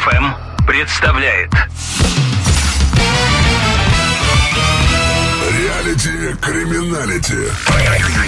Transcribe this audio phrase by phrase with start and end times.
[0.00, 0.32] FM
[0.66, 1.50] представляет
[5.50, 7.52] Реалити криминалити.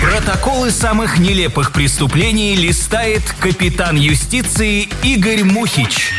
[0.02, 6.12] Протоколы самых нелепых преступлений листает капитан юстиции Игорь Мухич.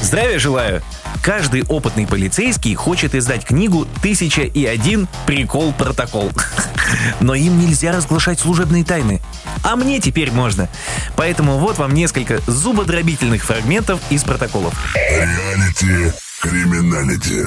[0.00, 0.82] Здравия желаю!
[1.22, 6.32] Каждый опытный полицейский хочет издать книгу «Тысяча и один прикол-протокол».
[7.20, 9.20] Но им нельзя разглашать служебные тайны.
[9.62, 10.68] А мне теперь можно.
[11.16, 14.74] Поэтому вот вам несколько зубодробительных фрагментов из протоколов.
[14.94, 17.46] Реалити криминалити.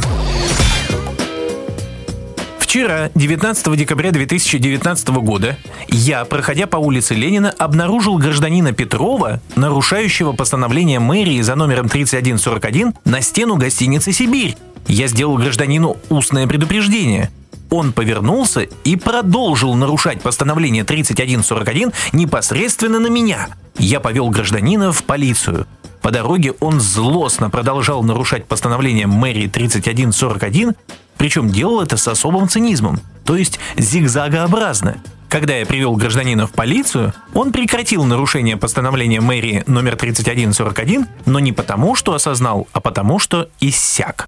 [2.70, 11.00] Вчера, 19 декабря 2019 года, я, проходя по улице Ленина, обнаружил гражданина Петрова, нарушающего постановление
[11.00, 14.56] мэрии за номером 3141 на стену гостиницы «Сибирь».
[14.88, 17.32] Я сделал гражданину устное предупреждение.
[17.72, 23.48] Он повернулся и продолжил нарушать постановление 3141 непосредственно на меня.
[23.80, 25.66] Я повел гражданина в полицию.
[26.04, 30.76] По дороге он злостно продолжал нарушать постановление мэрии 3141,
[31.20, 34.98] причем делал это с особым цинизмом, то есть зигзагообразно.
[35.28, 41.52] Когда я привел гражданина в полицию, он прекратил нарушение постановления мэрии номер 3141, но не
[41.52, 44.26] потому, что осознал, а потому, что иссяк.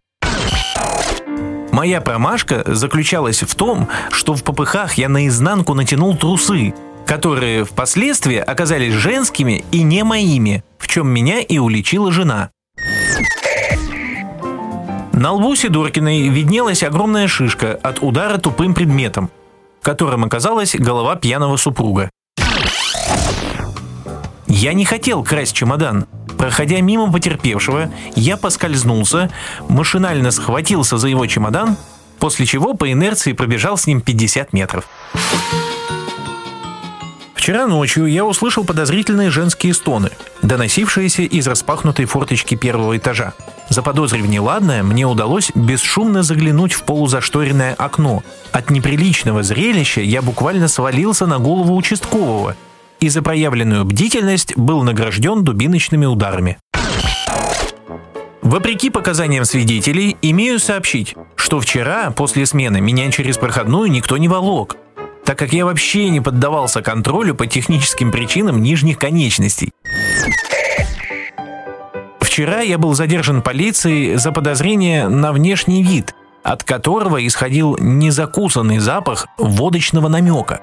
[1.72, 6.76] Моя промашка заключалась в том, что в попыхах я наизнанку натянул трусы,
[7.08, 12.52] которые впоследствии оказались женскими и не моими, в чем меня и уличила жена.
[15.22, 19.30] На лбу Сидоркиной виднелась огромная шишка от удара тупым предметом,
[19.84, 22.10] которым оказалась голова пьяного супруга.
[24.48, 26.08] Я не хотел красть чемодан.
[26.40, 29.30] Проходя мимо потерпевшего, я поскользнулся,
[29.70, 31.78] машинально схватился за его чемодан,
[32.18, 34.86] после чего по инерции пробежал с ним 50 метров.
[37.42, 40.12] Вчера ночью я услышал подозрительные женские стоны,
[40.44, 43.34] доносившиеся из распахнутой форточки первого этажа.
[43.68, 48.22] Заподозрив неладное, мне удалось бесшумно заглянуть в полузашторенное окно.
[48.52, 52.56] От неприличного зрелища я буквально свалился на голову участкового
[53.00, 56.60] и за проявленную бдительность был награжден дубиночными ударами.
[58.44, 64.78] Вопреки показаниям свидетелей, имею сообщить, что вчера, после смены, меня через проходную никто не волок,
[65.32, 69.72] так как я вообще не поддавался контролю по техническим причинам нижних конечностей.
[72.20, 79.28] Вчера я был задержан полицией за подозрение на внешний вид, от которого исходил незакусанный запах
[79.38, 80.60] водочного намека.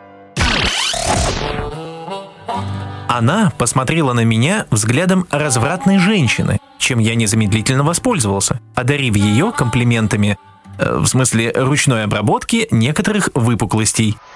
[3.08, 10.36] Она посмотрела на меня взглядом развратной женщины, чем я незамедлительно воспользовался, одарив ее комплиментами,
[10.76, 14.18] э, в смысле ручной обработки некоторых выпуклостей–